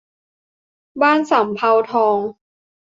[1.01, 2.17] บ้านสำเภาทอง